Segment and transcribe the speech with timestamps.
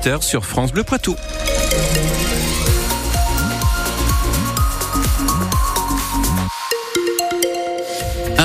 [0.00, 1.16] 18h sur France Bleu Poitou.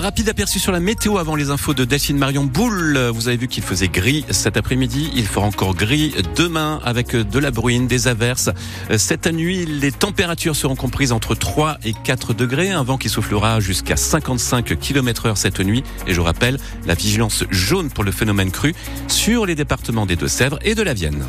[0.05, 2.95] Rapide aperçu sur la météo avant les infos de Delphine Marion Boule.
[3.11, 5.09] Vous avez vu qu'il faisait gris cet après-midi.
[5.15, 8.51] Il fera encore gris demain avec de la bruine, des averses.
[8.97, 12.69] Cette nuit, les températures seront comprises entre 3 et 4 degrés.
[12.69, 15.83] Un vent qui soufflera jusqu'à 55 km heure cette nuit.
[16.05, 18.75] Et je rappelle la vigilance jaune pour le phénomène cru
[19.07, 21.25] sur les départements des Deux-Sèvres et de la Vienne.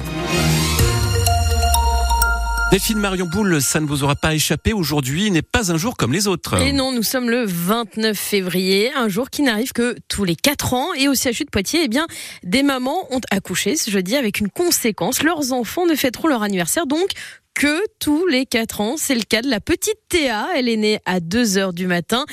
[2.72, 4.72] Delphine Marion Boule, ça ne vous aura pas échappé.
[4.72, 6.60] Aujourd'hui n'est pas un jour comme les autres.
[6.60, 10.74] Et non, nous sommes le 29 février, un jour qui n'arrive que tous les 4
[10.74, 10.92] ans.
[10.94, 12.08] Et au CHU de Poitiers, eh bien,
[12.42, 15.22] des mamans ont accouché ce jeudi avec une conséquence.
[15.22, 17.08] Leurs enfants ne fêteront leur anniversaire donc
[17.54, 18.96] que tous les 4 ans.
[18.98, 20.48] C'est le cas de la petite Théa.
[20.56, 22.24] Elle est née à 2 heures du matin.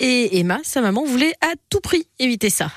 [0.00, 2.72] Et Emma, sa maman, voulait à tout prix éviter ça.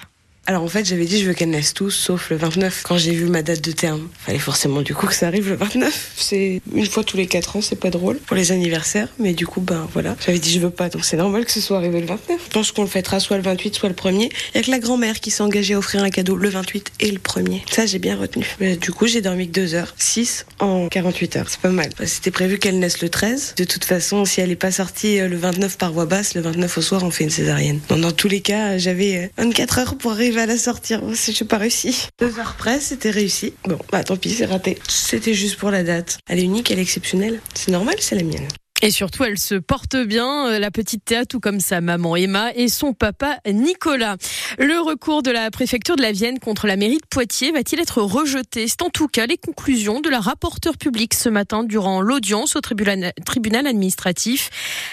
[0.49, 2.83] Alors en fait, j'avais dit je veux qu'elles naissent tous, sauf le 29.
[2.83, 5.57] Quand j'ai vu ma date de terme, fallait forcément du coup que ça arrive le
[5.57, 6.13] 29.
[6.15, 9.45] C'est une fois tous les 4 ans, c'est pas drôle pour les anniversaires, mais du
[9.45, 10.15] coup, ben voilà.
[10.25, 12.39] J'avais dit je veux pas, donc c'est normal que ce soit arrivé le 29.
[12.45, 14.31] Je pense qu'on le fêtera soit le 28, soit le 1er.
[14.55, 17.63] Avec la grand-mère qui s'est engagée à offrir un cadeau le 28 et le 1er.
[17.69, 18.45] Ça, j'ai bien retenu.
[18.79, 21.49] Du coup, j'ai dormi que 2 heures, 6 en 48 heures.
[21.49, 21.89] C'est pas mal.
[22.05, 23.55] C'était prévu qu'elle naisse le 13.
[23.57, 26.41] De toute façon, si elle est pas sortie euh, le 29 par voie basse, le
[26.41, 27.81] 29 au soir, on fait une césarienne.
[27.89, 31.33] Donc, dans tous les cas, j'avais 24 euh, heures pour arriver à la sortir si
[31.33, 32.07] j'ai pas réussi.
[32.19, 33.53] Deux heures près, c'était réussi.
[33.65, 34.77] Bon, bah tant pis, c'est raté.
[34.87, 36.19] C'était juste pour la date.
[36.27, 37.41] Elle est unique, elle est exceptionnelle.
[37.53, 38.47] C'est normal, c'est la mienne.
[38.83, 42.51] Et surtout, elle se porte bien, euh, la petite Théa, tout comme sa maman Emma
[42.53, 44.17] et son papa Nicolas.
[44.59, 48.03] Le recours de la préfecture de la Vienne contre la mairie de Poitiers va-t-il être
[48.03, 48.67] rejeté?
[48.67, 52.61] C'est en tout cas les conclusions de la rapporteure publique ce matin durant l'audience au
[52.61, 54.51] tribunal, administratif.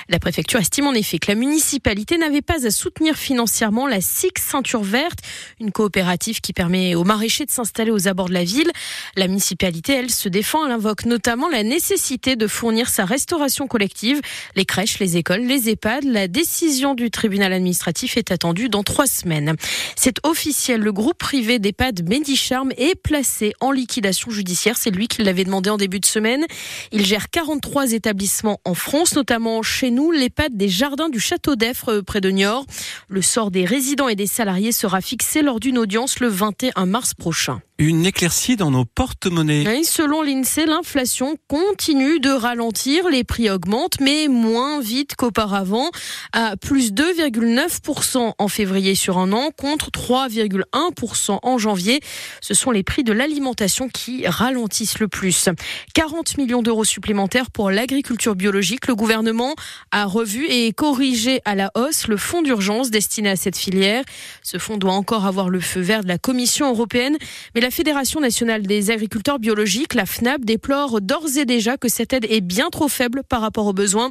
[0.09, 4.41] La préfecture estime en effet que la municipalité n'avait pas à soutenir financièrement la SIX
[4.41, 5.19] Ceinture Verte,
[5.61, 8.71] une coopérative qui permet aux maraîchers de s'installer aux abords de la ville.
[9.17, 10.65] La municipalité, elle, se défend.
[10.65, 14.21] Elle invoque notamment la nécessité de fournir sa restauration collective,
[14.55, 16.05] les crèches, les écoles, les EHPAD.
[16.05, 19.57] La décision du tribunal administratif est attendue dans trois semaines.
[19.97, 20.81] C'est officiel.
[20.81, 24.77] Le groupe privé d'EHPAD Medicharm est placé en liquidation judiciaire.
[24.79, 26.45] C'est lui qui l'avait demandé en début de semaine.
[26.93, 32.01] Il gère 43 établissements en France, notamment chez nous, l'EHPAD des Jardins du Château d'Effre
[32.01, 32.67] près de Niort.
[33.09, 37.13] Le sort des résidents et des salariés sera fixé lors d'une audience le 21 mars
[37.13, 39.65] prochain une éclaircie dans nos porte-monnaies.
[39.67, 43.09] Oui, selon l'INSEE, l'inflation continue de ralentir.
[43.09, 43.64] Les prix augmentent,
[44.01, 45.91] mais moins vite qu'auparavant,
[46.33, 52.01] à plus 2,9% en février sur un an, contre 3,1% en janvier.
[52.41, 55.49] Ce sont les prix de l'alimentation qui ralentissent le plus.
[55.95, 58.87] 40 millions d'euros supplémentaires pour l'agriculture biologique.
[58.87, 59.55] Le gouvernement
[59.91, 64.05] a revu et corrigé à la hausse le fonds d'urgence destiné à cette filière.
[64.43, 67.17] Ce fonds doit encore avoir le feu vert de la Commission européenne,
[67.55, 72.13] mais la Fédération nationale des agriculteurs biologiques, la FNAB, déplore d'ores et déjà que cette
[72.13, 74.11] aide est bien trop faible par rapport aux besoins.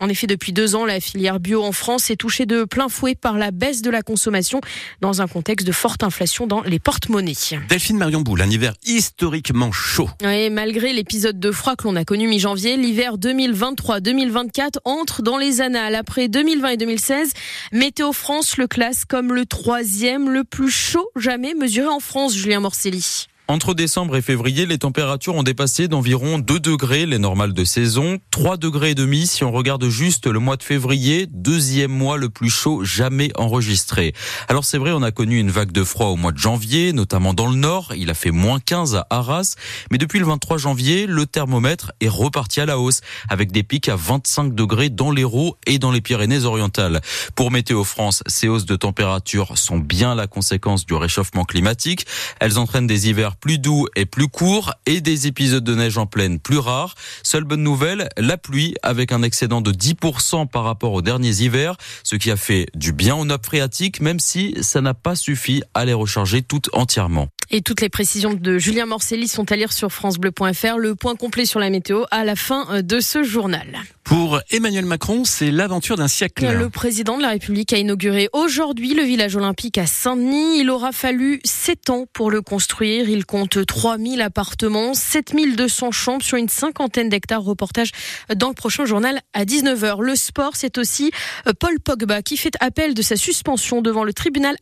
[0.00, 3.14] En effet, depuis deux ans, la filière bio en France est touchée de plein fouet
[3.14, 4.60] par la baisse de la consommation
[5.00, 7.34] dans un contexte de forte inflation dans les porte-monnaies.
[7.68, 10.08] Delphine Marion Boule, un hiver historiquement chaud.
[10.22, 15.60] Oui, malgré l'épisode de froid que l'on a connu mi-janvier, l'hiver 2023-2024 entre dans les
[15.60, 15.94] annales.
[15.94, 17.32] Après 2020 et 2016,
[17.72, 22.60] Météo France le classe comme le troisième le plus chaud jamais mesuré en France, Julien
[22.60, 23.26] Morcelli.
[23.46, 28.16] Entre décembre et février, les températures ont dépassé d'environ 2 degrés les normales de saison,
[28.30, 32.30] 3 degrés et demi si on regarde juste le mois de février, deuxième mois le
[32.30, 34.14] plus chaud jamais enregistré.
[34.48, 37.34] Alors c'est vrai, on a connu une vague de froid au mois de janvier, notamment
[37.34, 39.56] dans le nord, il a fait moins 15 à Arras,
[39.90, 43.90] mais depuis le 23 janvier, le thermomètre est reparti à la hausse, avec des pics
[43.90, 47.02] à 25 degrés dans l'Hérault et dans les Pyrénées-Orientales.
[47.34, 52.06] Pour Météo France, ces hausses de température sont bien la conséquence du réchauffement climatique.
[52.40, 56.06] Elles entraînent des hivers plus doux et plus courts et des épisodes de neige en
[56.06, 56.94] pleine plus rares.
[57.22, 61.76] Seule bonne nouvelle, la pluie avec un excédent de 10% par rapport aux derniers hivers,
[62.02, 65.62] ce qui a fait du bien aux nappes phréatiques, même si ça n'a pas suffi
[65.74, 67.28] à les recharger toutes entièrement.
[67.50, 70.78] Et toutes les précisions de Julien Morcelli sont à lire sur francebleu.fr.
[70.78, 73.66] Le point complet sur la météo à la fin de ce journal.
[74.02, 76.46] Pour Emmanuel Macron, c'est l'aventure d'un siècle.
[76.46, 80.60] Le président de la République a inauguré aujourd'hui le village olympique à Saint-Denis.
[80.60, 83.08] Il aura fallu 7 ans pour le construire.
[83.08, 87.42] Il compte 3000 appartements, 7200 chambres sur une cinquantaine d'hectares.
[87.42, 87.92] Reportage
[88.34, 90.02] dans le prochain journal à 19h.
[90.02, 91.10] Le sport, c'est aussi
[91.46, 94.56] euh, Paul Pogba qui fait appel de sa suspension devant le tribunal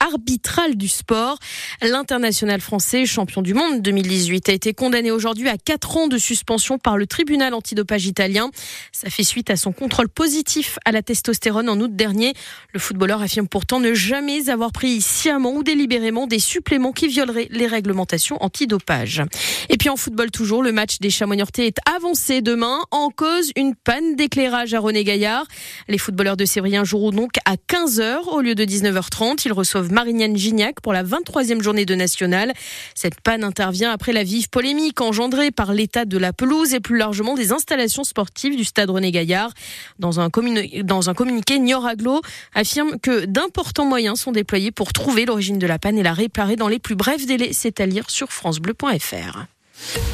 [0.00, 1.38] arbitral du sport.
[1.82, 6.18] L'international international français, champion du monde 2018, a été condamné aujourd'hui à 4 ans de
[6.18, 8.50] suspension par le tribunal antidopage italien.
[8.90, 12.34] Ça fait suite à son contrôle positif à la testostérone en août dernier.
[12.72, 17.46] Le footballeur affirme pourtant ne jamais avoir pris sciemment ou délibérément des suppléments qui violeraient
[17.52, 19.22] les réglementations antidopage.
[19.68, 23.76] Et puis en football toujours, le match des chamois est avancé demain en cause une
[23.76, 25.46] panne d'éclairage à René Gaillard.
[25.86, 29.42] Les footballeurs de Sévrien joueront donc à 15h au lieu de 19h30.
[29.44, 31.94] Ils reçoivent Marignane Gignac pour la 23e journée de
[32.94, 36.96] Cette panne intervient après la vive polémique engendrée par l'état de la pelouse et plus
[36.96, 39.52] largement des installations sportives du stade René Gaillard.
[39.98, 42.20] Dans un, communiqué, Nior Aglo
[42.54, 46.56] affirme que d'importants moyens sont déployés pour trouver l'origine de la panne et la réparer
[46.56, 47.50] dans les plus brefs délais.
[47.52, 49.46] C'est à lire sur francebleu.fr.